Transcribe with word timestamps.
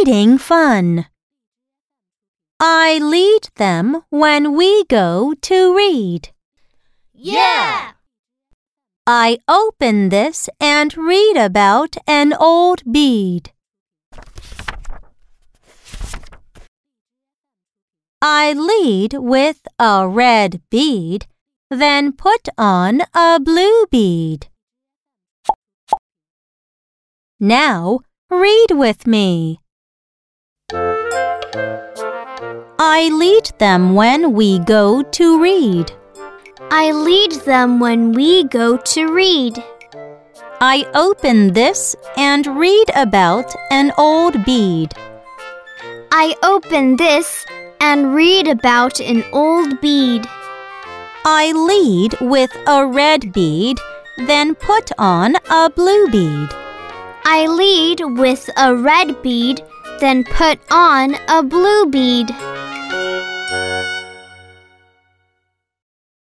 reading 0.00 0.38
fun. 0.38 1.06
I 2.58 2.98
lead 3.02 3.48
them 3.56 4.02
when 4.08 4.54
we 4.56 4.84
go 4.84 5.34
to 5.42 5.76
read. 5.76 6.30
Yeah! 7.12 7.92
I 9.06 9.38
open 9.46 10.08
this 10.08 10.48
and 10.58 10.96
read 10.96 11.36
about 11.36 11.96
an 12.06 12.32
old 12.32 12.82
bead. 12.90 13.52
I 18.22 18.54
lead 18.54 19.12
with 19.12 19.60
a 19.78 20.08
red 20.08 20.62
bead, 20.70 21.26
then 21.70 22.12
put 22.12 22.48
on 22.56 23.02
a 23.12 23.38
blue 23.38 23.84
bead. 23.90 24.48
Now 27.38 28.00
read 28.30 28.70
with 28.70 29.06
me. 29.06 29.60
I 31.52 33.10
lead 33.12 33.50
them 33.58 33.94
when 33.94 34.32
we 34.32 34.58
go 34.60 35.02
to 35.02 35.42
read. 35.42 35.92
I 36.70 36.92
lead 36.92 37.32
them 37.44 37.80
when 37.80 38.12
we 38.12 38.44
go 38.44 38.76
to 38.76 39.12
read. 39.12 39.62
I 40.60 40.86
open 40.94 41.52
this 41.52 41.96
and 42.16 42.46
read 42.46 42.90
about 42.94 43.52
an 43.70 43.92
old 43.98 44.44
bead. 44.44 44.94
I 46.12 46.36
open 46.42 46.96
this 46.96 47.44
and 47.80 48.14
read 48.14 48.46
about 48.46 49.00
an 49.00 49.24
old 49.32 49.80
bead. 49.80 50.26
I 51.24 51.52
lead 51.52 52.16
with 52.20 52.50
a 52.66 52.86
red 52.86 53.32
bead, 53.32 53.78
then 54.18 54.54
put 54.54 54.92
on 54.98 55.34
a 55.50 55.70
blue 55.70 56.08
bead. 56.08 56.48
I 57.24 57.46
lead 57.46 58.02
with 58.18 58.48
a 58.56 58.74
red 58.74 59.20
bead, 59.22 59.62
then 60.00 60.24
put 60.24 60.58
on 60.70 61.14
a 61.28 61.42
blue 61.42 61.86
bead. 61.86 62.34